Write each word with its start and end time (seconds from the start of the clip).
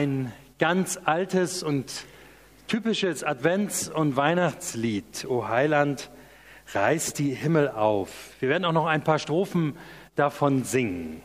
ein 0.00 0.32
ganz 0.58 0.98
altes 1.04 1.62
und 1.62 2.06
typisches 2.68 3.22
Advents- 3.22 3.90
und 3.90 4.16
Weihnachtslied. 4.16 5.26
O 5.28 5.46
Heiland, 5.46 6.10
reiß 6.72 7.12
die 7.12 7.34
Himmel 7.34 7.68
auf. 7.68 8.08
Wir 8.40 8.48
werden 8.48 8.64
auch 8.64 8.72
noch 8.72 8.86
ein 8.86 9.04
paar 9.04 9.18
Strophen 9.18 9.76
davon 10.16 10.64
singen. 10.64 11.20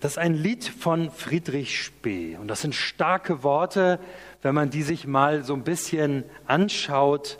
Das 0.00 0.12
ist 0.12 0.18
ein 0.18 0.34
Lied 0.34 0.66
von 0.66 1.10
Friedrich 1.10 1.82
Spee 1.82 2.36
und 2.36 2.48
das 2.48 2.60
sind 2.60 2.74
starke 2.74 3.42
Worte, 3.42 3.98
wenn 4.42 4.54
man 4.54 4.68
die 4.68 4.82
sich 4.82 5.06
mal 5.06 5.42
so 5.42 5.54
ein 5.54 5.64
bisschen 5.64 6.24
anschaut 6.46 7.38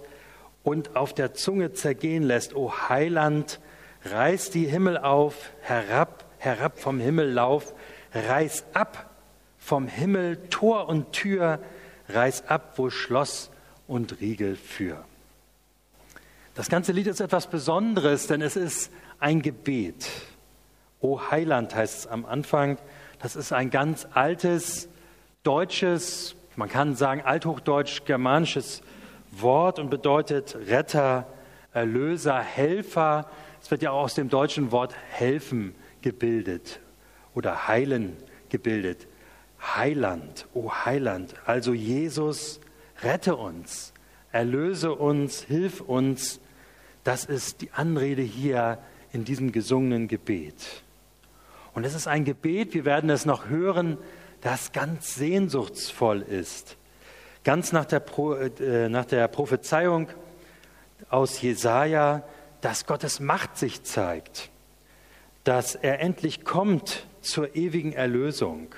und 0.63 0.97
auf 0.97 1.13
der 1.13 1.35
Zunge 1.35 1.75
zergehen 1.75 2.23
lässt. 2.23 2.57
O 2.57 2.73
Heiland, 2.89 3.61
reiß 4.07 4.49
die 4.49 4.65
Himmel 4.65 4.97
auf, 4.97 5.51
herab, 5.61 6.25
herab 6.39 6.81
vom 6.81 7.01
Himmel 7.01 7.31
lauf, 7.33 7.75
reiß 8.15 8.65
ab 8.73 9.12
vom 9.65 9.87
Himmel 9.87 10.39
Tor 10.51 10.89
und 10.89 11.13
Tür, 11.13 11.61
reiß 12.09 12.49
ab, 12.49 12.75
wo 12.77 12.91
Schloss 12.91 13.51
und 13.87 14.21
Riegel 14.21 14.57
für. 14.57 15.05
Das 16.55 16.69
ganze 16.69 16.93
Lied 16.93 17.07
ist 17.07 17.21
etwas 17.21 17.47
Besonderes, 17.47 18.27
denn 18.27 18.43
es 18.43 18.57
ist 18.57 18.91
ein 19.21 19.41
Gebet. 19.41 20.11
O 21.01 21.31
Heiland 21.31 21.75
heißt 21.75 22.01
es 22.01 22.07
am 22.07 22.27
Anfang. 22.27 22.77
Das 23.21 23.37
ist 23.37 23.53
ein 23.53 23.71
ganz 23.71 24.07
altes 24.13 24.89
deutsches, 25.45 26.35
man 26.57 26.69
kann 26.69 26.97
sagen 26.97 27.23
althochdeutsch-germanisches 27.23 28.83
Wort 29.31 29.79
und 29.79 29.91
bedeutet 29.91 30.57
Retter, 30.67 31.27
Erlöser, 31.73 32.41
Helfer. 32.41 33.31
Es 33.63 33.71
wird 33.71 33.83
ja 33.83 33.93
auch 33.93 34.03
aus 34.03 34.15
dem 34.15 34.29
deutschen 34.29 34.73
Wort 34.73 34.95
helfen 35.11 35.75
gebildet 36.03 36.81
oder 37.35 37.69
heilen 37.69 38.17
gebildet. 38.51 39.07
Heiland, 39.63 40.47
o 40.55 40.65
oh 40.65 40.73
Heiland, 40.73 41.35
also 41.47 41.73
Jesus, 41.73 42.61
rette 43.03 43.37
uns, 43.37 43.93
erlöse 44.33 44.93
uns, 44.93 45.43
hilf 45.43 45.81
uns. 45.81 46.41
Das 47.05 47.25
ist 47.25 47.61
die 47.61 47.71
Anrede 47.73 48.23
hier 48.23 48.79
in 49.13 49.25
diesem 49.25 49.53
gesungenen 49.53 50.09
Gebet. 50.09 50.83
Und 51.75 51.85
es 51.85 51.95
ist 51.95 52.07
ein 52.07 52.25
Gebet, 52.25 52.75
wir 52.75 52.85
werden 52.85 53.09
es 53.11 53.25
noch 53.25 53.49
hören, 53.49 53.99
das 54.41 54.73
ganz 54.73 55.15
sehnsuchtsvoll 55.15 56.23
ist. 56.23 56.77
Ganz 57.45 57.73
nach 57.73 57.85
der, 57.85 58.01
Pro, 58.01 58.35
äh, 58.35 58.89
nach 58.89 59.05
der 59.05 59.29
Prophezeiung 59.29 60.09
aus 61.09 61.41
Jesaja, 61.41 62.23
dass 62.61 62.87
Gottes 62.87 63.21
Macht 63.21 63.57
sich 63.57 63.83
zeigt, 63.83 64.51
dass 65.45 65.75
er 65.75 66.01
endlich 66.01 66.45
kommt 66.45 67.07
zur 67.21 67.57
ewigen 67.57 67.93
Erlösung. 67.93 68.75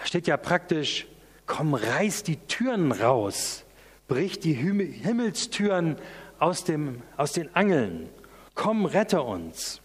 Da 0.00 0.06
steht 0.06 0.26
ja 0.26 0.38
praktisch, 0.38 1.06
komm, 1.44 1.74
reiß 1.74 2.22
die 2.22 2.36
Türen 2.36 2.90
raus, 2.90 3.64
brich 4.08 4.40
die 4.40 4.54
Himmelstüren 4.54 5.96
aus, 6.38 6.64
dem, 6.64 7.02
aus 7.18 7.32
den 7.32 7.54
Angeln, 7.54 8.08
komm, 8.54 8.86
rette 8.86 9.20
uns. 9.20 9.82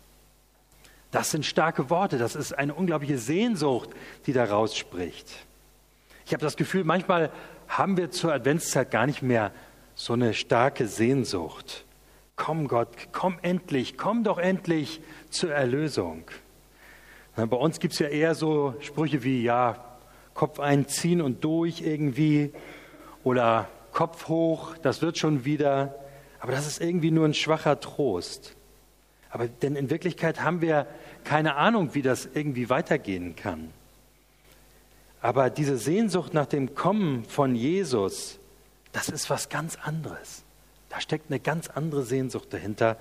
Das 1.11 1.31
sind 1.31 1.45
starke 1.45 1.89
Worte, 1.89 2.17
das 2.17 2.35
ist 2.35 2.53
eine 2.53 2.73
unglaubliche 2.73 3.17
Sehnsucht, 3.17 3.89
die 4.25 4.31
da 4.31 4.45
rausspricht. 4.45 5.27
Ich 6.25 6.31
habe 6.31 6.41
das 6.41 6.55
Gefühl, 6.55 6.85
manchmal 6.85 7.29
haben 7.67 7.97
wir 7.97 8.09
zur 8.09 8.33
Adventszeit 8.33 8.91
gar 8.91 9.07
nicht 9.07 9.21
mehr 9.21 9.51
so 9.95 10.13
eine 10.13 10.33
starke 10.33 10.87
Sehnsucht. 10.87 11.83
Komm 12.37 12.69
Gott, 12.69 12.87
komm 13.11 13.37
endlich, 13.41 13.97
komm 13.97 14.23
doch 14.23 14.37
endlich 14.37 15.01
zur 15.29 15.53
Erlösung. 15.53 16.23
Bei 17.35 17.57
uns 17.57 17.79
gibt 17.79 17.93
es 17.93 17.99
ja 17.99 18.07
eher 18.07 18.33
so 18.33 18.75
Sprüche 18.79 19.23
wie, 19.23 19.43
ja, 19.43 19.94
Kopf 20.35 20.59
einziehen 20.59 21.21
und 21.21 21.43
durch 21.43 21.81
irgendwie 21.81 22.53
oder 23.23 23.67
Kopf 23.91 24.27
hoch, 24.27 24.75
das 24.83 25.01
wird 25.01 25.17
schon 25.17 25.45
wieder. 25.45 25.95
Aber 26.39 26.51
das 26.51 26.67
ist 26.67 26.79
irgendwie 26.81 27.09
nur 27.09 27.25
ein 27.25 27.33
schwacher 27.33 27.79
Trost. 27.79 28.55
Aber 29.31 29.47
denn 29.47 29.75
in 29.75 29.89
Wirklichkeit 29.89 30.43
haben 30.43 30.61
wir 30.61 30.85
keine 31.23 31.55
Ahnung, 31.55 31.95
wie 31.95 32.01
das 32.01 32.27
irgendwie 32.33 32.69
weitergehen 32.69 33.35
kann. 33.35 33.71
Aber 35.21 35.49
diese 35.49 35.77
Sehnsucht 35.77 36.33
nach 36.33 36.45
dem 36.45 36.75
Kommen 36.75 37.25
von 37.25 37.55
Jesus, 37.55 38.37
das 38.91 39.09
ist 39.09 39.29
was 39.29 39.49
ganz 39.49 39.77
anderes. 39.81 40.43
Da 40.89 41.01
steckt 41.01 41.31
eine 41.31 41.39
ganz 41.39 41.67
andere 41.69 42.03
Sehnsucht 42.03 42.53
dahinter. 42.53 42.97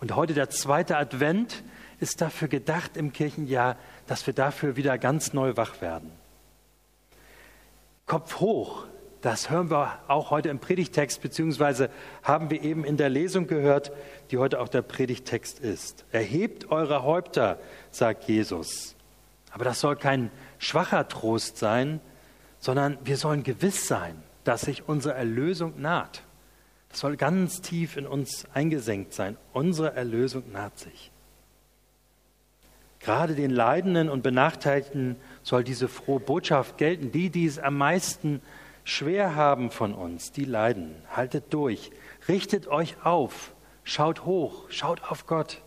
Und 0.00 0.14
heute 0.14 0.34
der 0.34 0.50
zweite 0.50 0.96
Advent 0.96 1.64
ist 1.98 2.20
dafür 2.20 2.48
gedacht 2.48 2.96
im 2.96 3.12
Kirchenjahr, 3.12 3.76
dass 4.06 4.26
wir 4.26 4.34
dafür 4.34 4.76
wieder 4.76 4.98
ganz 4.98 5.32
neu 5.32 5.56
wach 5.56 5.80
werden. 5.80 6.12
Kopf 8.06 8.40
hoch, 8.40 8.86
das 9.22 9.48
hören 9.48 9.70
wir 9.70 10.00
auch 10.06 10.30
heute 10.30 10.50
im 10.50 10.58
Predigtext, 10.58 11.22
beziehungsweise 11.22 11.88
haben 12.22 12.50
wir 12.50 12.62
eben 12.62 12.84
in 12.84 12.98
der 12.98 13.08
Lesung 13.08 13.46
gehört, 13.46 13.90
die 14.30 14.36
heute 14.36 14.60
auch 14.60 14.68
der 14.68 14.82
Predigtext 14.82 15.60
ist. 15.60 16.04
Erhebt 16.12 16.70
eure 16.70 17.04
Häupter, 17.04 17.58
sagt 17.90 18.24
Jesus. 18.24 18.94
Aber 19.50 19.64
das 19.64 19.80
soll 19.80 19.96
kein 19.96 20.30
schwacher 20.58 21.08
Trost 21.08 21.56
sein, 21.56 22.00
sondern 22.58 22.98
wir 23.04 23.16
sollen 23.16 23.44
gewiss 23.44 23.88
sein, 23.88 24.22
dass 24.44 24.62
sich 24.62 24.86
unsere 24.88 25.14
Erlösung 25.14 25.80
naht. 25.80 26.22
Das 26.90 27.00
soll 27.00 27.16
ganz 27.16 27.62
tief 27.62 27.96
in 27.96 28.06
uns 28.06 28.44
eingesenkt 28.52 29.14
sein. 29.14 29.38
Unsere 29.54 29.94
Erlösung 29.94 30.52
naht 30.52 30.78
sich. 30.78 31.10
Gerade 33.04 33.34
den 33.34 33.50
Leidenden 33.50 34.08
und 34.08 34.22
Benachteiligten 34.22 35.16
soll 35.42 35.62
diese 35.62 35.88
frohe 35.88 36.20
Botschaft 36.20 36.78
gelten. 36.78 37.12
Die, 37.12 37.28
die 37.28 37.44
es 37.44 37.58
am 37.58 37.76
meisten 37.76 38.40
schwer 38.82 39.34
haben 39.34 39.70
von 39.70 39.92
uns, 39.92 40.32
die 40.32 40.46
leiden. 40.46 40.94
Haltet 41.14 41.52
durch, 41.52 41.90
richtet 42.28 42.66
euch 42.66 42.96
auf, 43.04 43.52
schaut 43.82 44.24
hoch, 44.24 44.70
schaut 44.70 45.02
auf 45.10 45.26
Gott. 45.26 45.60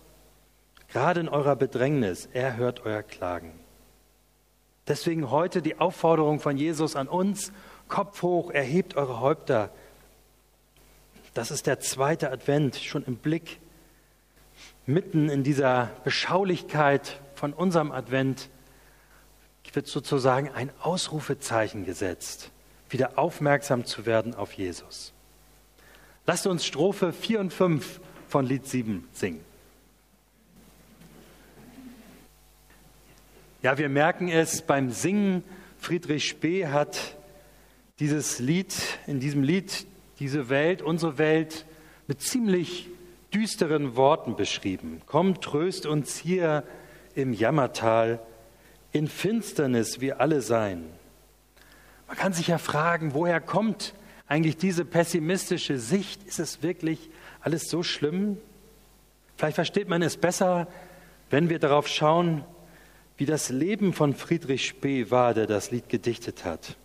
Gerade 0.87 1.19
in 1.19 1.29
eurer 1.29 1.55
Bedrängnis, 1.55 2.27
er 2.33 2.57
hört 2.57 2.85
euer 2.85 3.03
Klagen. 3.03 3.51
Deswegen 4.87 5.29
heute 5.29 5.61
die 5.61 5.79
Aufforderung 5.79 6.39
von 6.39 6.57
Jesus 6.57 6.95
an 6.95 7.07
uns, 7.07 7.51
Kopf 7.87 8.23
hoch, 8.23 8.49
erhebt 8.49 8.95
eure 8.95 9.19
Häupter. 9.19 9.69
Das 11.35 11.51
ist 11.51 11.67
der 11.67 11.79
zweite 11.81 12.31
Advent, 12.31 12.77
schon 12.77 13.03
im 13.05 13.17
Blick, 13.17 13.59
mitten 14.87 15.29
in 15.29 15.43
dieser 15.43 15.91
Beschaulichkeit 16.03 17.19
von 17.37 17.53
unserem 17.53 17.91
Advent 17.91 18.49
wird 19.73 19.85
sozusagen 19.85 20.49
ein 20.49 20.71
Ausrufezeichen 20.81 21.85
gesetzt, 21.85 22.49
wieder 22.89 23.19
aufmerksam 23.19 23.85
zu 23.85 24.07
werden 24.07 24.33
auf 24.33 24.53
Jesus. 24.53 25.13
Lasst 26.25 26.47
uns 26.47 26.65
Strophe 26.65 27.13
4 27.13 27.39
und 27.39 27.53
5 27.53 27.99
von 28.27 28.45
Lied 28.45 28.65
7 28.65 29.07
singen. 29.13 29.41
Ja, 33.61 33.77
wir 33.77 33.87
merken 33.87 34.29
es 34.29 34.63
beim 34.63 34.89
Singen. 34.89 35.43
Friedrich 35.77 36.27
Spee 36.27 36.65
hat 36.65 37.15
dieses 37.99 38.39
Lied, 38.39 38.73
in 39.05 39.19
diesem 39.19 39.43
Lied 39.43 39.85
diese 40.17 40.49
Welt, 40.49 40.81
unsere 40.81 41.19
Welt 41.19 41.65
mit 42.07 42.21
ziemlich 42.21 42.87
düsteren 43.31 43.95
Worten 43.95 44.35
beschrieben. 44.35 45.03
Komm, 45.05 45.39
tröst 45.39 45.85
uns 45.85 46.17
hier 46.17 46.63
im 47.17 47.33
Jammertal, 47.33 48.19
in 48.91 49.07
Finsternis 49.07 49.99
wir 49.99 50.21
alle 50.21 50.41
sein. 50.41 50.85
Man 52.07 52.15
kann 52.15 52.31
sich 52.31 52.47
ja 52.47 52.59
fragen, 52.59 53.15
woher 53.15 53.41
kommt 53.41 53.95
eigentlich 54.27 54.57
diese 54.57 54.85
pessimistische 54.85 55.79
Sicht? 55.79 56.23
Ist 56.23 56.39
es 56.39 56.61
wirklich 56.61 57.09
alles 57.41 57.69
so 57.69 57.81
schlimm? 57.81 58.37
Vielleicht 59.35 59.55
versteht 59.55 59.89
man 59.89 60.03
es 60.03 60.15
besser, 60.15 60.67
wenn 61.31 61.49
wir 61.49 61.57
darauf 61.57 61.87
schauen, 61.87 62.43
wie 63.17 63.25
das 63.25 63.49
Leben 63.49 63.93
von 63.93 64.13
Friedrich 64.13 64.67
Spee 64.67 65.09
war, 65.09 65.33
der 65.33 65.47
das 65.47 65.71
Lied 65.71 65.89
gedichtet 65.89 66.45
hat. 66.45 66.77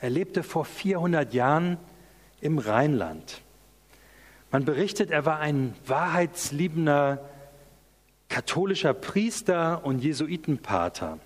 Er 0.00 0.10
lebte 0.10 0.42
vor 0.42 0.66
400 0.66 1.32
Jahren 1.32 1.78
im 2.42 2.58
Rheinland. 2.58 3.40
Man 4.50 4.66
berichtet, 4.66 5.10
er 5.10 5.24
war 5.24 5.40
ein 5.40 5.74
wahrheitsliebender 5.86 7.24
katholischer 8.30 8.94
Priester 8.94 9.84
und 9.84 9.98
Jesuitenpater. 9.98 11.18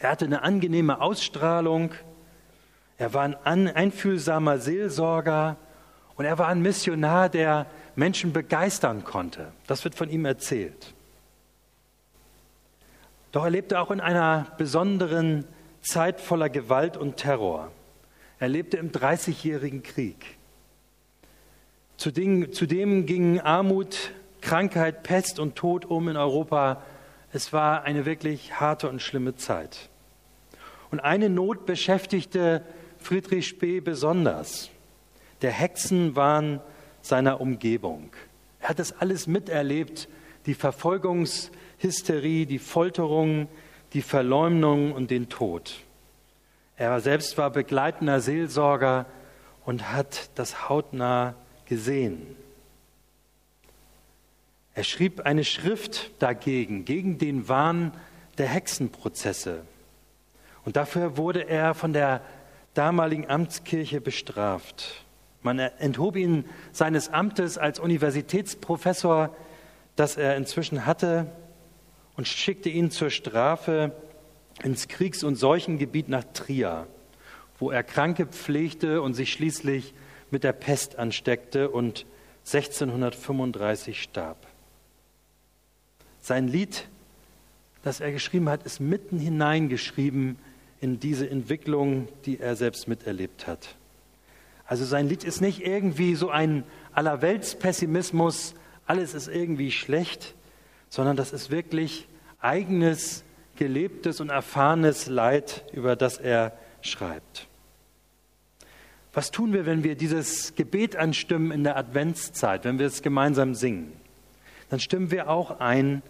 Er 0.00 0.10
hatte 0.10 0.24
eine 0.24 0.42
angenehme 0.42 1.00
Ausstrahlung, 1.00 1.92
er 2.98 3.14
war 3.14 3.36
ein 3.44 3.68
einfühlsamer 3.68 4.58
Seelsorger 4.58 5.56
und 6.16 6.24
er 6.24 6.38
war 6.38 6.48
ein 6.48 6.62
Missionar, 6.62 7.28
der 7.28 7.66
Menschen 7.94 8.32
begeistern 8.32 9.04
konnte. 9.04 9.52
Das 9.66 9.84
wird 9.84 9.94
von 9.94 10.08
ihm 10.08 10.24
erzählt. 10.24 10.94
Doch 13.30 13.44
er 13.44 13.50
lebte 13.50 13.80
auch 13.80 13.90
in 13.90 14.00
einer 14.00 14.46
besonderen 14.58 15.44
Zeit 15.80 16.20
voller 16.20 16.48
Gewalt 16.48 16.96
und 16.96 17.16
Terror. 17.16 17.70
Er 18.38 18.48
lebte 18.48 18.76
im 18.76 18.92
Dreißigjährigen 18.92 19.82
Krieg. 19.82 20.36
Zudem, 21.96 22.52
zudem 22.52 23.06
gingen 23.06 23.40
Armut, 23.40 24.12
Krankheit, 24.42 25.02
Pest 25.02 25.38
und 25.38 25.56
Tod 25.56 25.86
um 25.86 26.08
in 26.08 26.18
Europa. 26.18 26.82
Es 27.32 27.52
war 27.52 27.84
eine 27.84 28.04
wirklich 28.04 28.60
harte 28.60 28.90
und 28.90 29.00
schlimme 29.00 29.36
Zeit. 29.36 29.88
Und 30.90 31.00
eine 31.00 31.30
Not 31.30 31.64
beschäftigte 31.64 32.62
Friedrich 32.98 33.48
Spee 33.48 33.80
besonders. 33.80 34.68
Der 35.40 35.50
Hexenwahn 35.50 36.60
seiner 37.00 37.40
Umgebung. 37.40 38.10
Er 38.60 38.68
hat 38.68 38.78
das 38.78 38.92
alles 39.00 39.26
miterlebt, 39.26 40.08
die 40.46 40.54
Verfolgungshysterie, 40.54 42.46
die 42.46 42.58
Folterung, 42.58 43.48
die 43.92 44.02
Verleumdung 44.02 44.92
und 44.92 45.10
den 45.10 45.28
Tod. 45.28 45.80
Er 46.76 47.00
selbst 47.00 47.38
war 47.38 47.50
begleitender 47.50 48.20
Seelsorger 48.20 49.06
und 49.64 49.92
hat 49.92 50.30
das 50.34 50.68
hautnah 50.68 51.34
gesehen. 51.66 52.36
Er 54.74 54.84
schrieb 54.84 55.20
eine 55.20 55.44
Schrift 55.44 56.10
dagegen, 56.18 56.84
gegen 56.84 57.18
den 57.18 57.48
Wahn 57.48 57.92
der 58.38 58.46
Hexenprozesse. 58.46 59.62
Und 60.64 60.76
dafür 60.76 61.16
wurde 61.16 61.48
er 61.48 61.74
von 61.74 61.92
der 61.92 62.22
damaligen 62.74 63.28
Amtskirche 63.28 64.00
bestraft. 64.00 65.04
Man 65.42 65.58
enthob 65.58 66.16
ihn 66.16 66.44
seines 66.70 67.10
Amtes 67.10 67.58
als 67.58 67.80
Universitätsprofessor, 67.80 69.34
das 69.96 70.16
er 70.16 70.36
inzwischen 70.36 70.86
hatte, 70.86 71.26
und 72.16 72.28
schickte 72.28 72.68
ihn 72.68 72.90
zur 72.90 73.10
Strafe 73.10 73.92
ins 74.62 74.88
Kriegs- 74.88 75.24
und 75.24 75.36
Seuchengebiet 75.36 76.08
nach 76.08 76.24
Trier, 76.32 76.86
wo 77.58 77.70
er 77.70 77.82
Kranke 77.82 78.26
pflegte 78.26 79.02
und 79.02 79.14
sich 79.14 79.32
schließlich 79.32 79.92
mit 80.30 80.44
der 80.44 80.52
Pest 80.52 80.98
ansteckte 80.98 81.68
und 81.68 82.06
1635 82.44 84.02
starb. 84.02 84.46
Sein 86.22 86.46
Lied, 86.46 86.88
das 87.82 88.00
er 88.00 88.12
geschrieben 88.12 88.48
hat, 88.48 88.62
ist 88.62 88.80
mitten 88.80 89.18
hineingeschrieben 89.18 90.38
in 90.80 91.00
diese 91.00 91.28
Entwicklung, 91.28 92.08
die 92.24 92.40
er 92.40 92.56
selbst 92.56 92.88
miterlebt 92.88 93.46
hat. 93.46 93.74
Also 94.64 94.84
sein 94.84 95.08
Lied 95.08 95.24
ist 95.24 95.40
nicht 95.40 95.66
irgendwie 95.66 96.14
so 96.14 96.30
ein 96.30 96.64
Allerweltspessimismus, 96.92 98.54
alles 98.86 99.14
ist 99.14 99.28
irgendwie 99.28 99.72
schlecht, 99.72 100.34
sondern 100.88 101.16
das 101.16 101.32
ist 101.32 101.50
wirklich 101.50 102.06
eigenes, 102.40 103.24
gelebtes 103.56 104.20
und 104.20 104.30
erfahrenes 104.30 105.08
Leid, 105.08 105.64
über 105.72 105.96
das 105.96 106.18
er 106.18 106.56
schreibt. 106.82 107.48
Was 109.12 109.30
tun 109.30 109.52
wir, 109.52 109.66
wenn 109.66 109.84
wir 109.84 109.96
dieses 109.96 110.54
Gebet 110.54 110.96
anstimmen 110.96 111.50
in 111.50 111.64
der 111.64 111.76
Adventszeit, 111.76 112.64
wenn 112.64 112.78
wir 112.78 112.86
es 112.86 113.02
gemeinsam 113.02 113.54
singen? 113.54 113.92
Dann 114.70 114.80
stimmen 114.80 115.10
wir 115.10 115.28
auch 115.28 115.60
ein 115.60 116.02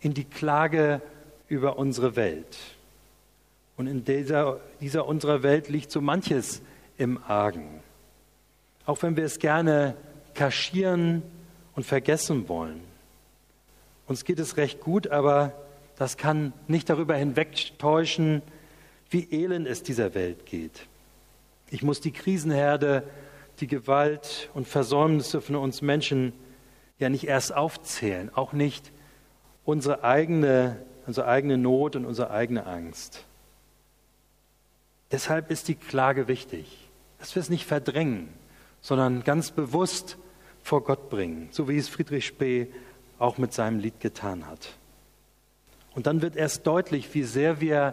in 0.00 0.14
die 0.14 0.24
Klage 0.24 1.00
über 1.48 1.78
unsere 1.78 2.16
Welt. 2.16 2.58
Und 3.76 3.86
in 3.86 4.04
dieser, 4.04 4.60
dieser 4.80 5.06
unserer 5.06 5.42
Welt 5.42 5.68
liegt 5.68 5.90
so 5.90 6.00
manches 6.00 6.62
im 6.96 7.22
Argen. 7.26 7.80
Auch 8.86 9.02
wenn 9.02 9.16
wir 9.16 9.24
es 9.24 9.38
gerne 9.38 9.94
kaschieren 10.34 11.22
und 11.74 11.84
vergessen 11.84 12.48
wollen. 12.48 12.80
Uns 14.06 14.24
geht 14.24 14.38
es 14.38 14.56
recht 14.56 14.80
gut, 14.80 15.08
aber 15.08 15.52
das 15.96 16.16
kann 16.16 16.52
nicht 16.66 16.88
darüber 16.88 17.14
hinwegtäuschen, 17.14 18.42
wie 19.10 19.28
elend 19.30 19.66
es 19.66 19.82
dieser 19.82 20.14
Welt 20.14 20.46
geht. 20.46 20.86
Ich 21.70 21.82
muss 21.82 22.00
die 22.00 22.12
Krisenherde, 22.12 23.02
die 23.60 23.66
Gewalt 23.66 24.48
und 24.54 24.66
Versäumnisse 24.66 25.40
von 25.40 25.56
uns 25.56 25.82
Menschen 25.82 26.32
ja 26.98 27.08
nicht 27.08 27.24
erst 27.24 27.54
aufzählen, 27.54 28.30
auch 28.34 28.52
nicht 28.52 28.92
unsere 29.68 30.02
eigene, 30.02 30.78
unsere 31.06 31.26
eigene 31.26 31.58
Not 31.58 31.94
und 31.94 32.06
unsere 32.06 32.30
eigene 32.30 32.64
Angst. 32.64 33.22
Deshalb 35.12 35.50
ist 35.50 35.68
die 35.68 35.74
Klage 35.74 36.26
wichtig, 36.26 36.88
dass 37.18 37.34
wir 37.34 37.42
es 37.42 37.50
nicht 37.50 37.66
verdrängen, 37.66 38.30
sondern 38.80 39.24
ganz 39.24 39.50
bewusst 39.50 40.16
vor 40.62 40.84
Gott 40.84 41.10
bringen, 41.10 41.50
so 41.50 41.68
wie 41.68 41.76
es 41.76 41.90
Friedrich 41.90 42.24
Spee 42.26 42.68
auch 43.18 43.36
mit 43.36 43.52
seinem 43.52 43.78
Lied 43.78 44.00
getan 44.00 44.46
hat. 44.46 44.70
Und 45.94 46.06
dann 46.06 46.22
wird 46.22 46.34
erst 46.34 46.66
deutlich, 46.66 47.12
wie 47.12 47.24
sehr 47.24 47.60
wir 47.60 47.92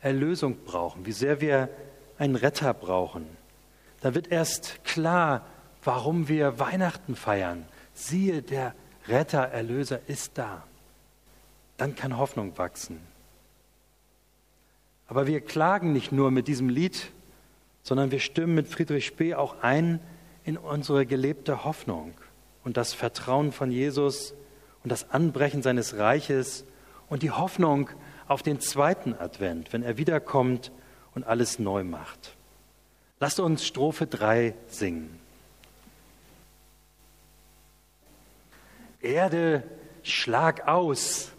Erlösung 0.00 0.64
brauchen, 0.64 1.04
wie 1.04 1.12
sehr 1.12 1.42
wir 1.42 1.68
einen 2.16 2.36
Retter 2.36 2.72
brauchen. 2.72 3.26
Da 4.00 4.14
wird 4.14 4.32
erst 4.32 4.82
klar, 4.84 5.44
warum 5.84 6.28
wir 6.28 6.58
Weihnachten 6.58 7.16
feiern. 7.16 7.66
Siehe, 7.92 8.40
der 8.40 8.74
Retter, 9.08 9.42
Erlöser 9.42 10.00
ist 10.06 10.38
da. 10.38 10.64
Dann 11.82 11.96
kann 11.96 12.16
Hoffnung 12.16 12.56
wachsen. 12.58 13.00
Aber 15.08 15.26
wir 15.26 15.40
klagen 15.40 15.92
nicht 15.92 16.12
nur 16.12 16.30
mit 16.30 16.46
diesem 16.46 16.68
Lied, 16.68 17.10
sondern 17.82 18.12
wir 18.12 18.20
stimmen 18.20 18.54
mit 18.54 18.68
Friedrich 18.68 19.04
Spee 19.04 19.34
auch 19.34 19.64
ein 19.64 19.98
in 20.44 20.56
unsere 20.56 21.06
gelebte 21.06 21.64
Hoffnung 21.64 22.14
und 22.62 22.76
das 22.76 22.94
Vertrauen 22.94 23.50
von 23.50 23.72
Jesus 23.72 24.32
und 24.84 24.92
das 24.92 25.10
Anbrechen 25.10 25.60
seines 25.60 25.96
Reiches 25.96 26.64
und 27.08 27.24
die 27.24 27.32
Hoffnung 27.32 27.90
auf 28.28 28.44
den 28.44 28.60
zweiten 28.60 29.14
Advent, 29.14 29.72
wenn 29.72 29.82
er 29.82 29.98
wiederkommt 29.98 30.70
und 31.16 31.26
alles 31.26 31.58
neu 31.58 31.82
macht. 31.82 32.36
Lasst 33.18 33.40
uns 33.40 33.66
Strophe 33.66 34.06
3 34.06 34.54
singen. 34.68 35.18
Erde, 39.00 39.64
schlag 40.04 40.68
aus. 40.68 41.32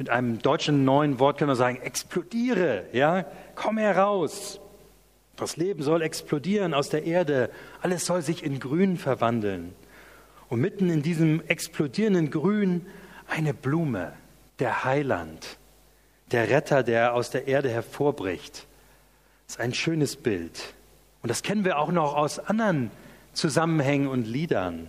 Mit 0.00 0.08
einem 0.08 0.38
deutschen 0.38 0.86
neuen 0.86 1.18
Wort 1.18 1.36
können 1.36 1.50
wir 1.50 1.56
sagen, 1.56 1.78
explodiere, 1.82 2.86
ja, 2.94 3.26
komm 3.54 3.76
heraus. 3.76 4.58
Das 5.36 5.58
Leben 5.58 5.82
soll 5.82 6.00
explodieren 6.00 6.72
aus 6.72 6.88
der 6.88 7.04
Erde, 7.04 7.50
alles 7.82 8.06
soll 8.06 8.22
sich 8.22 8.42
in 8.42 8.60
Grün 8.60 8.96
verwandeln. 8.96 9.74
Und 10.48 10.62
mitten 10.62 10.88
in 10.88 11.02
diesem 11.02 11.42
explodierenden 11.46 12.30
Grün 12.30 12.86
eine 13.28 13.52
Blume, 13.52 14.14
der 14.58 14.84
Heiland, 14.84 15.58
der 16.32 16.48
Retter, 16.48 16.82
der 16.82 17.12
aus 17.12 17.28
der 17.28 17.46
Erde 17.46 17.68
hervorbricht. 17.68 18.66
Das 19.46 19.56
ist 19.56 19.60
ein 19.60 19.74
schönes 19.74 20.16
Bild. 20.16 20.72
Und 21.20 21.28
das 21.28 21.42
kennen 21.42 21.66
wir 21.66 21.78
auch 21.78 21.92
noch 21.92 22.14
aus 22.16 22.38
anderen 22.38 22.90
Zusammenhängen 23.34 24.08
und 24.08 24.26
Liedern. 24.26 24.88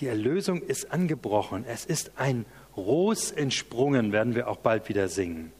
Die 0.00 0.06
Erlösung 0.06 0.60
ist 0.60 0.90
angebrochen. 0.90 1.64
Es 1.66 1.84
ist 1.84 2.12
ein 2.16 2.46
Ros 2.76 3.30
entsprungen, 3.30 4.12
werden 4.12 4.34
wir 4.34 4.48
auch 4.48 4.56
bald 4.56 4.88
wieder 4.88 5.08
singen. 5.08 5.52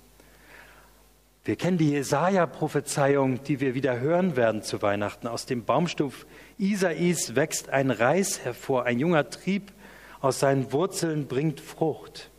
Wir 1.45 1.57
kennen 1.57 1.77
die 1.77 1.91
Jesaja-Prophezeiung, 1.91 3.45
die 3.45 3.61
wir 3.61 3.75
wieder 3.75 4.01
hören 4.01 4.35
werden 4.35 4.63
zu 4.63 4.81
Weihnachten. 4.81 5.27
Aus 5.27 5.45
dem 5.45 5.65
Baumstumpf 5.65 6.27
Isais 6.59 7.35
wächst 7.35 7.69
ein 7.69 7.91
Reis 7.91 8.41
hervor, 8.43 8.87
ein 8.87 8.99
junger 8.99 9.29
Trieb 9.29 9.73
aus 10.21 10.41
seinen 10.41 10.73
Wurzeln 10.73 11.27
bringt 11.27 11.61
Frucht. 11.61 12.31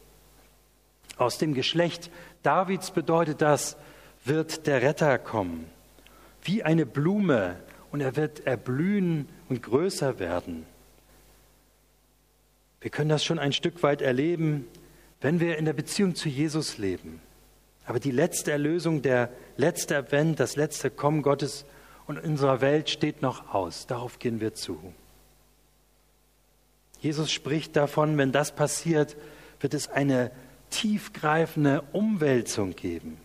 Aus 1.18 1.38
dem 1.38 1.54
Geschlecht 1.54 2.10
Davids 2.42 2.90
bedeutet 2.90 3.42
das, 3.42 3.78
wird 4.24 4.66
der 4.66 4.82
Retter 4.82 5.20
kommen. 5.20 5.68
Wie 6.42 6.64
eine 6.64 6.88
Blume 6.88 7.58
und 7.92 8.02
er 8.02 8.16
wird 8.16 8.48
erblühen 8.48 9.30
und 9.50 9.62
größer 9.62 10.18
werden. 10.18 10.66
Wir 12.86 12.92
können 12.92 13.10
das 13.10 13.26
schon 13.26 13.40
ein 13.40 13.52
Stück 13.52 13.82
weit 13.82 14.04
erleben, 14.04 14.68
wenn 15.20 15.40
wir 15.40 15.58
in 15.58 15.66
der 15.66 15.74
Beziehung 15.74 16.14
zu 16.14 16.30
Jesus 16.30 16.78
leben. 16.78 17.20
Aber 17.88 18.00
die 18.00 18.12
letzte 18.12 18.52
Erlösung, 18.52 19.02
der 19.02 19.32
letzte 19.58 19.98
Advent, 19.98 20.40
das 20.40 20.56
letzte 20.56 20.92
Kommen 20.92 21.24
Gottes 21.24 21.66
und 22.06 22.24
unserer 22.24 22.62
Welt 22.62 22.92
steht 22.92 23.24
noch 23.24 23.52
aus. 23.56 23.88
Darauf 23.88 24.20
gehen 24.20 24.40
wir 24.40 24.54
zu. 24.54 24.94
Jesus 27.00 27.32
spricht 27.32 27.76
davon, 27.76 28.20
wenn 28.20 28.32
das 28.32 28.56
passiert, 28.56 29.18
wird 29.62 29.74
es 29.74 29.88
eine 29.88 30.30
tiefgreifende 30.70 31.82
Umwälzung 31.92 32.76
geben. 32.76 33.18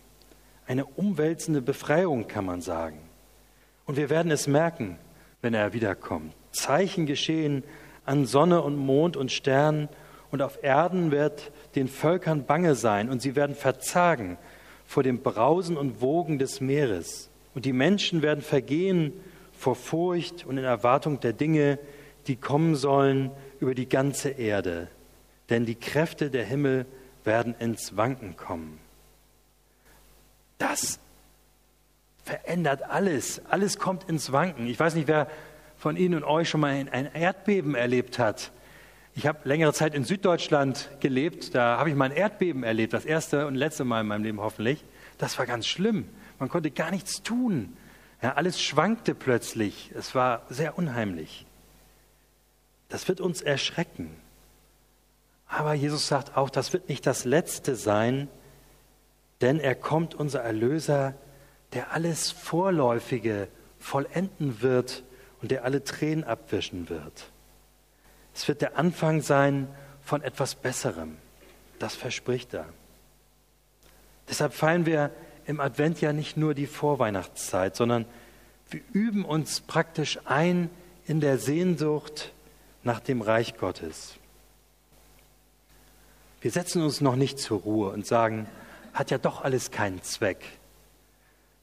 Eine 0.65 0.85
umwälzende 0.85 1.61
Befreiung, 1.61 2.27
kann 2.27 2.45
man 2.45 2.61
sagen. 2.61 2.97
Und 3.85 3.95
wir 3.95 4.09
werden 4.09 4.31
es 4.31 4.47
merken, 4.47 4.97
wenn 5.43 5.53
er 5.53 5.73
wiederkommt. 5.73 6.33
Zeichen 6.51 7.05
geschehen 7.05 7.63
an 8.11 8.25
Sonne 8.25 8.61
und 8.61 8.75
Mond 8.75 9.15
und 9.15 9.31
Sternen 9.31 9.87
und 10.31 10.41
auf 10.41 10.61
Erden 10.61 11.11
wird 11.11 11.49
den 11.75 11.87
Völkern 11.87 12.45
bange 12.45 12.75
sein 12.75 13.09
und 13.09 13.21
sie 13.21 13.37
werden 13.37 13.55
verzagen 13.55 14.37
vor 14.85 15.01
dem 15.01 15.21
Brausen 15.21 15.77
und 15.77 16.01
Wogen 16.01 16.37
des 16.37 16.59
Meeres. 16.59 17.29
Und 17.55 17.63
die 17.63 17.71
Menschen 17.71 18.21
werden 18.21 18.41
vergehen 18.41 19.13
vor 19.53 19.75
Furcht 19.75 20.45
und 20.45 20.57
in 20.57 20.65
Erwartung 20.65 21.21
der 21.21 21.31
Dinge, 21.31 21.79
die 22.27 22.35
kommen 22.35 22.75
sollen 22.75 23.31
über 23.61 23.75
die 23.75 23.87
ganze 23.87 24.31
Erde. 24.31 24.89
Denn 25.49 25.65
die 25.65 25.75
Kräfte 25.75 26.29
der 26.29 26.43
Himmel 26.43 26.85
werden 27.23 27.55
ins 27.59 27.95
Wanken 27.95 28.35
kommen. 28.35 28.79
Das 30.57 30.99
verändert 32.25 32.83
alles. 32.83 33.41
Alles 33.49 33.79
kommt 33.79 34.09
ins 34.09 34.33
Wanken. 34.33 34.67
Ich 34.67 34.79
weiß 34.79 34.95
nicht, 34.95 35.07
wer 35.07 35.27
von 35.81 35.97
Ihnen 35.97 36.13
und 36.13 36.23
euch 36.23 36.47
schon 36.47 36.61
mal 36.61 36.69
ein 36.69 37.11
Erdbeben 37.15 37.73
erlebt 37.73 38.19
hat. 38.19 38.51
Ich 39.15 39.25
habe 39.25 39.39
längere 39.45 39.73
Zeit 39.73 39.95
in 39.95 40.03
Süddeutschland 40.03 40.91
gelebt. 40.99 41.55
Da 41.55 41.79
habe 41.79 41.89
ich 41.89 41.95
mal 41.95 42.05
ein 42.05 42.15
Erdbeben 42.15 42.61
erlebt. 42.61 42.93
Das 42.93 43.03
erste 43.03 43.47
und 43.47 43.55
letzte 43.55 43.83
Mal 43.83 44.01
in 44.01 44.07
meinem 44.07 44.23
Leben 44.23 44.39
hoffentlich. 44.39 44.85
das 45.17 45.39
war 45.39 45.47
ganz 45.47 45.65
schlimm. 45.65 46.07
Man 46.37 46.49
konnte 46.49 46.69
gar 46.69 46.91
nichts 46.91 47.23
tun. 47.23 47.75
Ja, 48.21 48.33
alles 48.33 48.61
schwankte 48.61 49.15
plötzlich. 49.15 49.91
Es 49.97 50.13
war 50.13 50.43
sehr 50.49 50.77
unheimlich. 50.77 51.47
Das 52.87 53.07
wird 53.07 53.19
uns 53.19 53.41
erschrecken. 53.41 54.15
Aber 55.47 55.73
Jesus 55.73 56.07
sagt 56.07 56.37
auch, 56.37 56.51
das 56.51 56.73
wird 56.73 56.89
nicht 56.89 57.07
das 57.07 57.25
Letzte 57.25 57.75
sein, 57.75 58.27
denn 59.41 59.59
er 59.59 59.73
kommt, 59.73 60.13
unser 60.13 60.41
Erlöser, 60.41 61.15
der 61.73 61.91
alles 61.91 62.29
Vorläufige 62.29 63.47
vollenden 63.79 64.61
wird 64.61 65.03
und 65.41 65.51
der 65.51 65.63
alle 65.63 65.83
Tränen 65.83 66.23
abwischen 66.23 66.89
wird. 66.89 67.31
Es 68.33 68.47
wird 68.47 68.61
der 68.61 68.77
Anfang 68.77 69.21
sein 69.21 69.67
von 70.01 70.21
etwas 70.21 70.55
Besserem. 70.55 71.17
Das 71.79 71.95
verspricht 71.95 72.53
er. 72.53 72.65
Deshalb 74.29 74.53
feiern 74.53 74.85
wir 74.85 75.11
im 75.45 75.59
Advent 75.59 75.99
ja 76.01 76.13
nicht 76.13 76.37
nur 76.37 76.53
die 76.53 76.67
Vorweihnachtszeit, 76.67 77.75
sondern 77.75 78.05
wir 78.69 78.81
üben 78.93 79.25
uns 79.25 79.61
praktisch 79.61 80.19
ein 80.25 80.69
in 81.05 81.19
der 81.19 81.37
Sehnsucht 81.37 82.31
nach 82.83 82.99
dem 82.99 83.21
Reich 83.21 83.57
Gottes. 83.57 84.15
Wir 86.39 86.51
setzen 86.51 86.81
uns 86.81 87.01
noch 87.01 87.15
nicht 87.15 87.37
zur 87.37 87.59
Ruhe 87.61 87.89
und 87.89 88.05
sagen, 88.05 88.47
hat 88.93 89.11
ja 89.11 89.17
doch 89.17 89.43
alles 89.43 89.71
keinen 89.71 90.01
Zweck. 90.03 90.43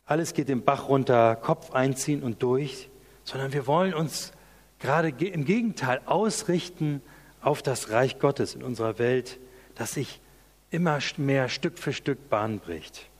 Alles 0.07 0.35
geht 0.35 0.49
den 0.49 0.63
Bach 0.63 0.89
runter, 0.89 1.37
Kopf 1.37 1.73
einziehen 1.73 2.23
und 2.23 2.43
durch, 2.43 2.89
sondern 3.29 3.53
wir 3.53 3.67
wollen 3.67 3.93
uns 3.93 4.33
gerade 4.79 5.11
im 5.11 5.45
Gegenteil 5.45 6.01
ausrichten 6.07 7.03
auf 7.43 7.61
das 7.61 7.91
Reich 7.91 8.19
Gottes 8.19 8.55
in 8.55 8.63
unserer 8.63 8.99
Welt, 8.99 9.39
das 9.75 9.93
sich 9.93 10.23
immer 10.71 10.99
mehr 11.19 11.51
Stück 11.51 11.79
für 11.79 11.93
Stück 11.93 12.31
Bahn 12.31 12.59
bricht. 12.59 13.11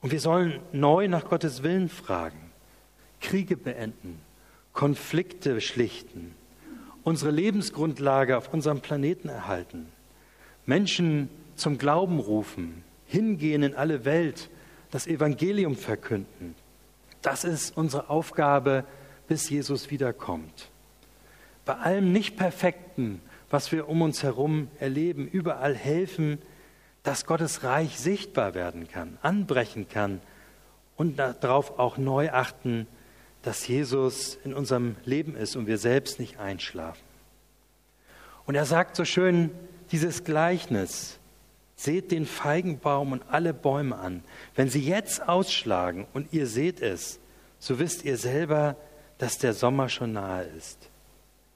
Und 0.00 0.12
wir 0.12 0.20
sollen 0.20 0.60
neu 0.70 1.08
nach 1.08 1.28
Gottes 1.28 1.64
Willen 1.64 1.88
fragen, 1.88 2.52
Kriege 3.20 3.56
beenden, 3.56 4.20
Konflikte 4.72 5.60
schlichten, 5.60 6.36
unsere 7.02 7.32
Lebensgrundlage 7.32 8.36
auf 8.38 8.54
unserem 8.54 8.80
Planeten 8.80 9.28
erhalten, 9.28 9.88
Menschen 10.66 11.30
zum 11.56 11.78
Glauben 11.78 12.20
rufen, 12.20 12.84
hingehen 13.06 13.64
in 13.64 13.74
alle 13.74 14.04
Welt, 14.04 14.50
das 14.92 15.08
Evangelium 15.08 15.74
verkünden. 15.74 16.54
Das 17.24 17.42
ist 17.42 17.74
unsere 17.74 18.10
Aufgabe, 18.10 18.84
bis 19.28 19.48
Jesus 19.48 19.90
wiederkommt. 19.90 20.68
Bei 21.64 21.74
allem 21.76 22.12
Nicht-Perfekten, 22.12 23.22
was 23.48 23.72
wir 23.72 23.88
um 23.88 24.02
uns 24.02 24.22
herum 24.22 24.68
erleben, 24.78 25.26
überall 25.26 25.74
helfen, 25.74 26.38
dass 27.02 27.24
Gottes 27.24 27.64
Reich 27.64 27.98
sichtbar 27.98 28.52
werden 28.52 28.88
kann, 28.88 29.16
anbrechen 29.22 29.88
kann 29.88 30.20
und 30.96 31.18
darauf 31.18 31.78
auch 31.78 31.96
neu 31.96 32.30
achten, 32.30 32.86
dass 33.40 33.66
Jesus 33.66 34.38
in 34.44 34.52
unserem 34.52 34.96
Leben 35.06 35.34
ist 35.34 35.56
und 35.56 35.66
wir 35.66 35.78
selbst 35.78 36.18
nicht 36.18 36.38
einschlafen. 36.38 37.04
Und 38.44 38.54
er 38.54 38.66
sagt 38.66 38.96
so 38.96 39.06
schön 39.06 39.50
dieses 39.92 40.24
Gleichnis, 40.24 41.18
seht 41.76 42.12
den 42.12 42.26
Feigenbaum 42.26 43.12
und 43.12 43.22
alle 43.30 43.52
Bäume 43.52 43.96
an. 43.96 44.22
Wenn 44.54 44.68
sie 44.68 44.80
jetzt 44.80 45.28
ausschlagen 45.28 46.06
und 46.12 46.32
ihr 46.32 46.46
seht 46.46 46.80
es, 46.80 47.18
so 47.58 47.78
wisst 47.78 48.04
ihr 48.04 48.16
selber, 48.16 48.76
dass 49.18 49.38
der 49.38 49.54
Sommer 49.54 49.88
schon 49.88 50.12
nahe 50.12 50.44
ist. 50.56 50.90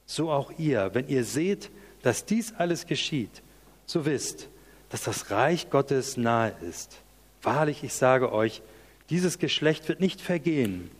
So 0.05 0.31
auch 0.31 0.51
ihr, 0.57 0.91
wenn 0.93 1.07
ihr 1.07 1.23
seht, 1.23 1.69
dass 2.01 2.25
dies 2.25 2.53
alles 2.55 2.87
geschieht, 2.87 3.41
so 3.85 4.05
wisst, 4.05 4.49
dass 4.89 5.03
das 5.03 5.29
Reich 5.29 5.69
Gottes 5.69 6.17
nahe 6.17 6.53
ist. 6.67 6.97
Wahrlich, 7.41 7.83
ich 7.83 7.93
sage 7.93 8.31
euch, 8.31 8.61
dieses 9.09 9.39
Geschlecht 9.39 9.87
wird 9.87 9.99
nicht 9.99 10.21
vergehen, 10.21 10.91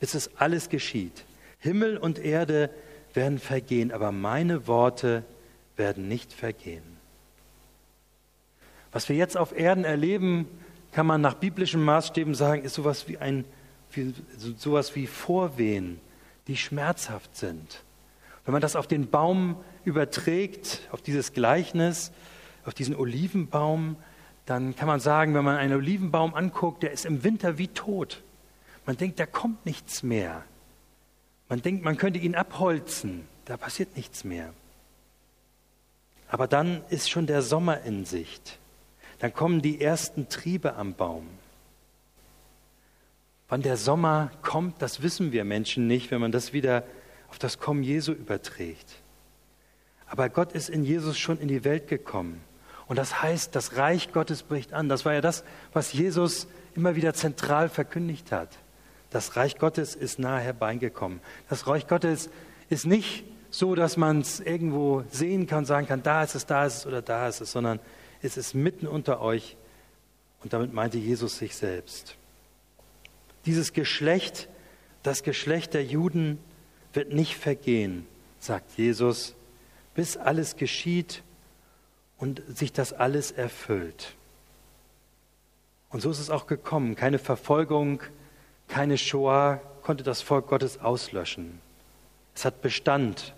bis 0.00 0.14
es 0.14 0.36
alles 0.36 0.68
geschieht. 0.68 1.24
Himmel 1.58 1.96
und 1.96 2.18
Erde 2.18 2.70
werden 3.14 3.38
vergehen, 3.38 3.92
aber 3.92 4.12
meine 4.12 4.66
Worte 4.66 5.24
werden 5.76 6.08
nicht 6.08 6.32
vergehen. 6.32 6.95
Was 8.96 9.10
wir 9.10 9.16
jetzt 9.16 9.36
auf 9.36 9.54
Erden 9.54 9.84
erleben, 9.84 10.48
kann 10.90 11.04
man 11.04 11.20
nach 11.20 11.34
biblischen 11.34 11.82
Maßstäben 11.82 12.34
sagen, 12.34 12.62
ist 12.62 12.72
sowas 12.72 13.06
wie 13.08 13.18
ein 13.18 13.44
wie, 13.90 14.14
sowas 14.56 14.96
wie 14.96 15.06
Vorwehen, 15.06 16.00
die 16.46 16.56
schmerzhaft 16.56 17.36
sind. 17.36 17.84
Wenn 18.46 18.52
man 18.52 18.62
das 18.62 18.74
auf 18.74 18.86
den 18.86 19.10
Baum 19.10 19.56
überträgt, 19.84 20.88
auf 20.92 21.02
dieses 21.02 21.34
Gleichnis, 21.34 22.10
auf 22.64 22.72
diesen 22.72 22.96
Olivenbaum, 22.96 23.96
dann 24.46 24.74
kann 24.74 24.88
man 24.88 25.00
sagen, 25.00 25.34
wenn 25.34 25.44
man 25.44 25.58
einen 25.58 25.74
Olivenbaum 25.74 26.34
anguckt, 26.34 26.82
der 26.82 26.92
ist 26.92 27.04
im 27.04 27.22
Winter 27.22 27.58
wie 27.58 27.68
tot. 27.68 28.22
Man 28.86 28.96
denkt, 28.96 29.20
da 29.20 29.26
kommt 29.26 29.66
nichts 29.66 30.04
mehr. 30.04 30.42
Man 31.50 31.60
denkt, 31.60 31.84
man 31.84 31.98
könnte 31.98 32.18
ihn 32.18 32.34
abholzen, 32.34 33.28
da 33.44 33.58
passiert 33.58 33.94
nichts 33.94 34.24
mehr. 34.24 34.54
Aber 36.28 36.48
dann 36.48 36.82
ist 36.88 37.10
schon 37.10 37.26
der 37.26 37.42
Sommer 37.42 37.82
in 37.82 38.06
Sicht. 38.06 38.58
Dann 39.18 39.32
kommen 39.32 39.62
die 39.62 39.80
ersten 39.80 40.28
Triebe 40.28 40.74
am 40.74 40.94
Baum. 40.94 41.26
Wann 43.48 43.62
der 43.62 43.76
Sommer 43.76 44.30
kommt, 44.42 44.82
das 44.82 45.02
wissen 45.02 45.32
wir 45.32 45.44
Menschen 45.44 45.86
nicht, 45.86 46.10
wenn 46.10 46.20
man 46.20 46.32
das 46.32 46.52
wieder 46.52 46.82
auf 47.28 47.38
das 47.38 47.58
Kommen 47.58 47.82
Jesu 47.82 48.12
überträgt. 48.12 49.02
Aber 50.08 50.28
Gott 50.28 50.52
ist 50.52 50.68
in 50.68 50.84
Jesus 50.84 51.18
schon 51.18 51.38
in 51.38 51.48
die 51.48 51.64
Welt 51.64 51.88
gekommen. 51.88 52.40
Und 52.86 52.96
das 52.96 53.22
heißt, 53.22 53.54
das 53.54 53.76
Reich 53.76 54.12
Gottes 54.12 54.42
bricht 54.42 54.72
an. 54.72 54.88
Das 54.88 55.04
war 55.04 55.14
ja 55.14 55.20
das, 55.20 55.44
was 55.72 55.92
Jesus 55.92 56.46
immer 56.74 56.94
wieder 56.94 57.14
zentral 57.14 57.68
verkündigt 57.68 58.30
hat. 58.30 58.58
Das 59.10 59.36
Reich 59.36 59.58
Gottes 59.58 59.94
ist 59.94 60.18
nahe 60.18 60.40
herbeigekommen. 60.40 61.20
Das 61.48 61.66
Reich 61.66 61.86
Gottes 61.88 62.30
ist 62.68 62.86
nicht 62.86 63.24
so, 63.50 63.74
dass 63.74 63.96
man 63.96 64.20
es 64.20 64.40
irgendwo 64.40 65.04
sehen 65.10 65.46
kann, 65.46 65.64
sagen 65.64 65.86
kann, 65.86 66.02
da 66.02 66.22
ist 66.22 66.34
es, 66.34 66.46
da 66.46 66.66
ist 66.66 66.78
es 66.78 66.86
oder 66.86 67.02
da 67.02 67.28
ist 67.28 67.40
es, 67.40 67.52
sondern 67.52 67.80
es 68.26 68.36
ist 68.36 68.54
mitten 68.54 68.86
unter 68.86 69.20
euch. 69.20 69.56
Und 70.42 70.52
damit 70.52 70.72
meinte 70.72 70.98
Jesus 70.98 71.38
sich 71.38 71.56
selbst. 71.56 72.16
Dieses 73.46 73.72
Geschlecht, 73.72 74.48
das 75.02 75.22
Geschlecht 75.22 75.74
der 75.74 75.84
Juden, 75.84 76.38
wird 76.92 77.12
nicht 77.12 77.36
vergehen, 77.36 78.06
sagt 78.40 78.76
Jesus, 78.76 79.34
bis 79.94 80.16
alles 80.16 80.56
geschieht 80.56 81.22
und 82.18 82.42
sich 82.48 82.72
das 82.72 82.92
alles 82.92 83.30
erfüllt. 83.30 84.14
Und 85.90 86.00
so 86.00 86.10
ist 86.10 86.18
es 86.18 86.30
auch 86.30 86.46
gekommen. 86.46 86.96
Keine 86.96 87.18
Verfolgung, 87.18 88.02
keine 88.68 88.98
Shoah 88.98 89.60
konnte 89.82 90.04
das 90.04 90.22
Volk 90.22 90.48
Gottes 90.48 90.80
auslöschen. 90.80 91.60
Es 92.34 92.44
hat 92.44 92.60
Bestand, 92.60 93.34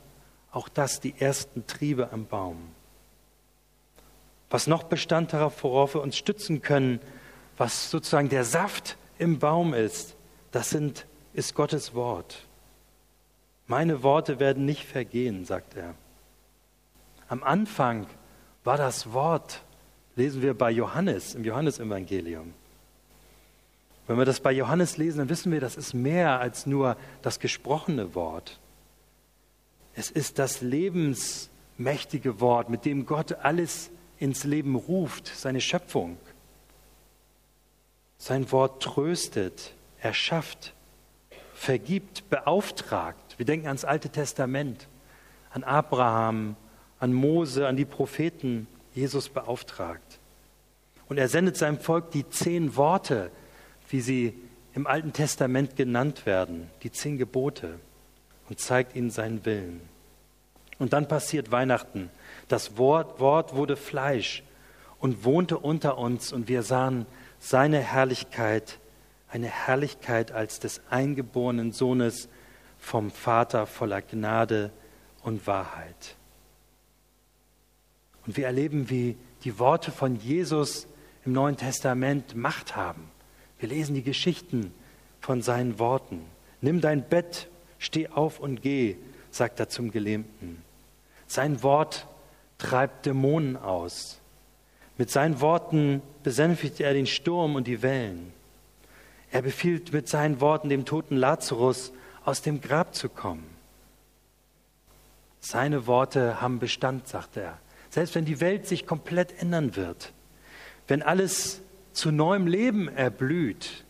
auch 0.50 0.68
das 0.68 1.00
die 1.00 1.14
ersten 1.18 1.66
Triebe 1.66 2.10
am 2.12 2.26
Baum. 2.26 2.56
Was 4.50 4.66
noch 4.66 4.84
Bestand 4.84 5.32
darauf, 5.32 5.62
worauf 5.62 5.94
wir 5.94 6.02
uns 6.02 6.16
stützen 6.16 6.62
können, 6.62 7.00
was 7.56 7.90
sozusagen 7.90 8.28
der 8.28 8.44
Saft 8.44 8.96
im 9.18 9.38
Baum 9.38 9.74
ist, 9.74 10.14
das 10.52 10.70
sind, 10.70 11.06
ist 11.34 11.54
Gottes 11.54 11.94
Wort. 11.94 12.46
Meine 13.66 14.02
Worte 14.02 14.40
werden 14.40 14.64
nicht 14.64 14.84
vergehen, 14.84 15.44
sagt 15.44 15.76
er. 15.76 15.94
Am 17.28 17.42
Anfang 17.42 18.06
war 18.64 18.78
das 18.78 19.12
Wort, 19.12 19.62
lesen 20.16 20.40
wir 20.40 20.54
bei 20.54 20.70
Johannes, 20.70 21.34
im 21.34 21.44
Johannesevangelium. 21.44 22.54
Wenn 24.06 24.16
wir 24.16 24.24
das 24.24 24.40
bei 24.40 24.52
Johannes 24.52 24.96
lesen, 24.96 25.18
dann 25.18 25.28
wissen 25.28 25.52
wir, 25.52 25.60
das 25.60 25.76
ist 25.76 25.92
mehr 25.92 26.40
als 26.40 26.64
nur 26.64 26.96
das 27.20 27.40
gesprochene 27.40 28.14
Wort. 28.14 28.58
Es 29.94 30.10
ist 30.10 30.38
das 30.38 30.62
lebensmächtige 30.62 32.40
Wort, 32.40 32.70
mit 32.70 32.86
dem 32.86 33.04
Gott 33.04 33.32
alles 33.32 33.90
ins 34.18 34.44
Leben 34.44 34.74
ruft, 34.76 35.28
seine 35.28 35.60
Schöpfung. 35.60 36.16
Sein 38.18 38.50
Wort 38.50 38.82
tröstet, 38.82 39.74
erschafft, 40.00 40.74
vergibt, 41.54 42.28
beauftragt. 42.30 43.34
Wir 43.36 43.46
denken 43.46 43.66
ans 43.66 43.84
Alte 43.84 44.08
Testament, 44.08 44.88
an 45.50 45.64
Abraham, 45.64 46.56
an 47.00 47.12
Mose, 47.12 47.66
an 47.66 47.76
die 47.76 47.84
Propheten, 47.84 48.66
Jesus 48.94 49.28
beauftragt. 49.28 50.18
Und 51.08 51.18
er 51.18 51.28
sendet 51.28 51.56
seinem 51.56 51.78
Volk 51.78 52.10
die 52.10 52.28
zehn 52.28 52.76
Worte, 52.76 53.30
wie 53.88 54.00
sie 54.00 54.34
im 54.74 54.86
Alten 54.86 55.12
Testament 55.12 55.76
genannt 55.76 56.26
werden, 56.26 56.70
die 56.82 56.92
zehn 56.92 57.18
Gebote, 57.18 57.78
und 58.48 58.60
zeigt 58.60 58.96
ihnen 58.96 59.10
seinen 59.10 59.44
Willen. 59.44 59.80
Und 60.78 60.92
dann 60.92 61.08
passiert 61.08 61.50
Weihnachten. 61.50 62.10
Das 62.48 62.76
Wort, 62.76 63.20
Wort 63.20 63.54
wurde 63.54 63.76
Fleisch 63.76 64.42
und 65.00 65.24
wohnte 65.24 65.58
unter 65.58 65.98
uns 65.98 66.32
und 66.32 66.48
wir 66.48 66.62
sahen 66.62 67.06
seine 67.38 67.80
Herrlichkeit, 67.80 68.78
eine 69.30 69.48
Herrlichkeit 69.48 70.32
als 70.32 70.60
des 70.60 70.80
eingeborenen 70.90 71.72
Sohnes 71.72 72.28
vom 72.78 73.10
Vater 73.10 73.66
voller 73.66 74.02
Gnade 74.02 74.70
und 75.22 75.46
Wahrheit. 75.46 76.16
Und 78.26 78.36
wir 78.36 78.46
erleben, 78.46 78.90
wie 78.90 79.16
die 79.44 79.58
Worte 79.58 79.90
von 79.90 80.16
Jesus 80.16 80.86
im 81.24 81.32
Neuen 81.32 81.56
Testament 81.56 82.34
Macht 82.36 82.76
haben. 82.76 83.10
Wir 83.58 83.68
lesen 83.68 83.94
die 83.94 84.02
Geschichten 84.02 84.72
von 85.20 85.42
seinen 85.42 85.78
Worten. 85.78 86.24
Nimm 86.60 86.80
dein 86.80 87.08
Bett, 87.08 87.48
steh 87.78 88.08
auf 88.08 88.40
und 88.40 88.62
geh, 88.62 88.96
sagt 89.30 89.60
er 89.60 89.68
zum 89.68 89.90
Gelähmten. 89.90 90.62
Sein 91.28 91.62
Wort 91.62 92.06
treibt 92.58 93.06
Dämonen 93.06 93.56
aus. 93.56 94.18
Mit 94.96 95.10
seinen 95.10 95.40
Worten 95.40 96.02
besänftigt 96.24 96.80
er 96.80 96.92
den 96.92 97.06
Sturm 97.06 97.54
und 97.54 97.68
die 97.68 97.82
Wellen. 97.82 98.32
Er 99.30 99.42
befiehlt 99.42 99.92
mit 99.92 100.08
seinen 100.08 100.40
Worten 100.40 100.68
dem 100.68 100.84
toten 100.84 101.16
Lazarus, 101.16 101.92
aus 102.24 102.42
dem 102.42 102.60
Grab 102.60 102.94
zu 102.94 103.08
kommen. 103.08 103.46
Seine 105.40 105.86
Worte 105.86 106.40
haben 106.40 106.58
Bestand, 106.58 107.06
sagt 107.06 107.36
er. 107.36 107.58
Selbst 107.90 108.14
wenn 108.14 108.24
die 108.24 108.40
Welt 108.40 108.66
sich 108.66 108.86
komplett 108.86 109.40
ändern 109.40 109.76
wird, 109.76 110.12
wenn 110.88 111.02
alles 111.02 111.60
zu 111.92 112.10
neuem 112.10 112.46
Leben 112.46 112.88
erblüht, 112.88 113.84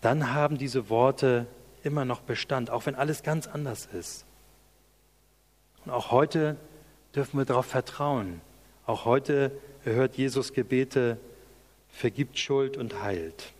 dann 0.00 0.32
haben 0.32 0.58
diese 0.58 0.90
Worte 0.90 1.46
immer 1.82 2.04
noch 2.04 2.20
Bestand, 2.20 2.70
auch 2.70 2.86
wenn 2.86 2.94
alles 2.94 3.22
ganz 3.22 3.46
anders 3.46 3.86
ist. 3.86 4.26
Und 5.84 5.92
auch 5.92 6.10
heute 6.10 6.56
dürfen 7.14 7.38
wir 7.38 7.44
darauf 7.44 7.66
vertrauen. 7.66 8.40
Auch 8.86 9.04
heute 9.04 9.52
erhört 9.84 10.16
Jesus 10.16 10.52
Gebete, 10.52 11.18
vergibt 11.88 12.38
Schuld 12.38 12.76
und 12.76 13.02
heilt. 13.02 13.52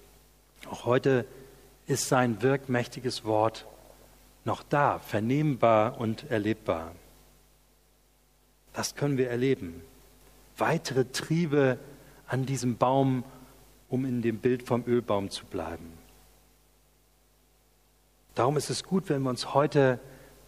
Auch 0.70 0.84
heute 0.84 1.24
ist 1.86 2.08
sein 2.08 2.42
wirkmächtiges 2.42 3.24
Wort 3.24 3.66
noch 4.44 4.62
da, 4.62 4.98
vernehmbar 4.98 6.00
und 6.00 6.30
erlebbar. 6.30 6.92
Das 8.72 8.94
können 8.94 9.18
wir 9.18 9.28
erleben. 9.28 9.82
Weitere 10.56 11.04
Triebe 11.04 11.78
an 12.26 12.46
diesem 12.46 12.76
Baum, 12.76 13.24
um 13.88 14.04
in 14.04 14.22
dem 14.22 14.38
Bild 14.38 14.62
vom 14.62 14.84
Ölbaum 14.86 15.30
zu 15.30 15.44
bleiben. 15.44 15.92
Darum 18.34 18.56
ist 18.56 18.70
es 18.70 18.84
gut, 18.84 19.08
wenn 19.08 19.22
wir 19.22 19.30
uns 19.30 19.52
heute 19.52 19.98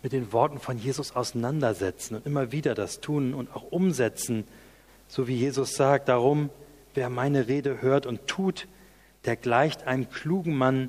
mit 0.02 0.12
den 0.12 0.32
Worten 0.32 0.59
von 0.59 0.78
Jesus 0.78 1.14
auseinandersetzen 1.14 2.16
und 2.16 2.26
immer 2.26 2.52
wieder 2.52 2.75
das 2.75 3.00
tun 3.00 3.35
und 3.35 3.54
auch 3.54 3.71
umsetzen, 3.71 4.44
so 5.09 5.28
wie 5.28 5.37
Jesus 5.37 5.75
sagt, 5.76 6.09
darum, 6.09 6.50
wer 6.94 7.09
meine 7.09 7.47
Rede 7.49 7.80
hört 7.82 8.06
und 8.06 8.26
tut, 8.26 8.66
der 9.25 9.37
gleicht 9.37 9.87
einem 9.87 10.11
klugen 10.11 10.56
Mann, 10.56 10.88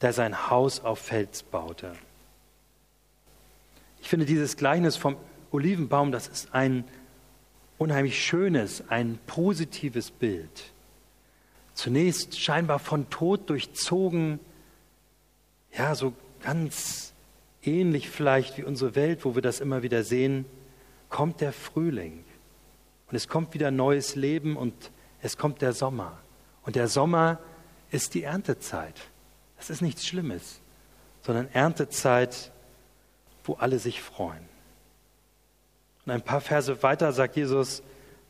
der 0.00 0.12
sein 0.12 0.50
Haus 0.50 0.80
auf 0.80 0.98
Fels 0.98 1.42
baute. 1.42 1.92
Ich 4.00 4.08
finde 4.08 4.26
dieses 4.26 4.56
Gleichnis 4.56 4.96
vom 4.96 5.16
Olivenbaum, 5.50 6.12
das 6.12 6.28
ist 6.28 6.54
ein 6.54 6.84
unheimlich 7.78 8.24
schönes, 8.24 8.84
ein 8.88 9.18
positives 9.26 10.10
Bild. 10.10 10.72
Zunächst 11.74 12.40
scheinbar 12.40 12.78
von 12.78 13.10
Tod 13.10 13.50
durchzogen, 13.50 14.40
ja, 15.76 15.94
so 15.94 16.14
ganz 16.42 17.12
ähnlich 17.66 18.08
vielleicht 18.10 18.58
wie 18.58 18.64
unsere 18.64 18.94
Welt, 18.94 19.24
wo 19.24 19.34
wir 19.34 19.42
das 19.42 19.60
immer 19.60 19.82
wieder 19.82 20.04
sehen, 20.04 20.46
kommt 21.08 21.40
der 21.40 21.52
Frühling. 21.52 22.24
Und 23.08 23.16
es 23.16 23.28
kommt 23.28 23.54
wieder 23.54 23.70
neues 23.70 24.16
Leben 24.16 24.56
und 24.56 24.90
es 25.22 25.36
kommt 25.36 25.62
der 25.62 25.72
Sommer. 25.72 26.18
Und 26.62 26.76
der 26.76 26.88
Sommer 26.88 27.38
ist 27.90 28.14
die 28.14 28.22
Erntezeit. 28.22 29.00
Das 29.56 29.70
ist 29.70 29.80
nichts 29.80 30.06
Schlimmes, 30.06 30.60
sondern 31.22 31.48
Erntezeit, 31.52 32.52
wo 33.44 33.54
alle 33.54 33.78
sich 33.78 34.02
freuen. 34.02 34.44
Und 36.04 36.12
ein 36.12 36.22
paar 36.22 36.40
Verse 36.40 36.82
weiter 36.82 37.12
sagt 37.12 37.36
Jesus, 37.36 37.82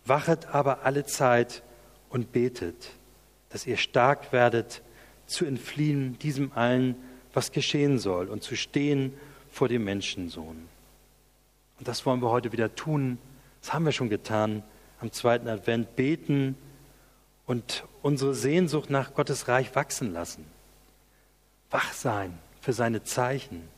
wachet 0.05 0.47
aber 0.55 0.85
alle 0.85 1.05
Zeit 1.05 1.63
und 2.09 2.33
betet, 2.33 2.91
dass 3.51 3.67
ihr 3.67 3.77
stark 3.77 4.33
werdet 4.33 4.83
zu 5.27 5.45
entfliehen 5.45 6.19
diesem 6.19 6.53
allen, 6.53 6.97
was 7.37 7.53
geschehen 7.53 7.99
soll 7.99 8.29
und 8.29 8.43
zu 8.43 8.57
stehen 8.57 9.13
vor 9.51 9.69
dem 9.69 9.85
Menschensohn. 9.85 10.69
Und 11.79 11.87
das 11.87 12.07
wollen 12.07 12.23
wir 12.23 12.31
heute 12.31 12.51
wieder 12.51 12.75
tun. 12.75 13.19
Das 13.61 13.75
haben 13.75 13.85
wir 13.85 13.93
schon 13.93 14.09
getan 14.09 14.63
am 15.03 15.13
zweiten 15.13 15.47
Advent. 15.47 15.97
Beten 15.97 16.57
und 17.45 17.85
unsere 18.01 18.35
Sehnsucht 18.35 18.89
nach 18.89 19.13
Gottes 19.13 19.49
Reich 19.49 19.75
wachsen 19.75 20.15
lassen. 20.15 20.47
Wach 21.71 21.93
sein 21.93 22.39
für 22.63 22.73
seine 22.73 23.05
Zeichen, 23.05 23.69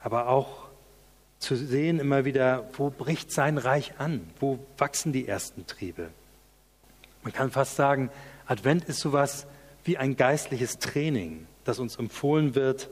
aber 0.00 0.26
auch 0.26 0.66
zu 1.38 1.54
sehen 1.54 2.00
immer 2.00 2.24
wieder, 2.24 2.68
wo 2.72 2.90
bricht 2.90 3.30
sein 3.30 3.58
Reich 3.58 3.94
an? 3.98 4.28
Wo 4.40 4.58
wachsen 4.76 5.12
die 5.12 5.28
ersten 5.28 5.68
Triebe? 5.68 6.10
Man 7.22 7.32
kann 7.32 7.52
fast 7.52 7.76
sagen, 7.76 8.10
Advent 8.46 8.86
ist 8.86 8.98
sowas 8.98 9.46
wie 9.84 9.98
ein 9.98 10.16
geistliches 10.16 10.78
Training, 10.78 11.46
das 11.64 11.78
uns 11.78 11.96
empfohlen 11.96 12.54
wird, 12.54 12.90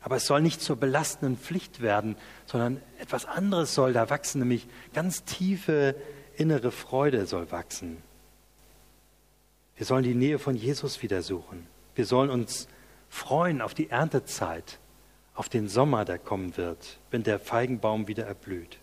aber 0.00 0.16
es 0.16 0.26
soll 0.26 0.42
nicht 0.42 0.60
zur 0.60 0.76
belastenden 0.76 1.38
Pflicht 1.38 1.80
werden, 1.80 2.16
sondern 2.46 2.80
etwas 2.98 3.24
anderes 3.24 3.74
soll 3.74 3.92
da 3.92 4.10
wachsen, 4.10 4.40
nämlich 4.40 4.66
ganz 4.92 5.24
tiefe 5.24 5.94
innere 6.36 6.70
Freude 6.70 7.26
soll 7.26 7.50
wachsen. 7.50 7.96
Wir 9.76 9.86
sollen 9.86 10.04
die 10.04 10.14
Nähe 10.14 10.38
von 10.38 10.56
Jesus 10.56 11.02
wieder 11.02 11.22
suchen. 11.22 11.66
Wir 11.94 12.06
sollen 12.06 12.30
uns 12.30 12.68
freuen 13.08 13.60
auf 13.60 13.74
die 13.74 13.90
Erntezeit, 13.90 14.78
auf 15.34 15.48
den 15.48 15.68
Sommer, 15.68 16.04
der 16.04 16.18
kommen 16.18 16.56
wird, 16.56 16.98
wenn 17.10 17.22
der 17.22 17.38
Feigenbaum 17.38 18.06
wieder 18.06 18.26
erblüht. 18.26 18.78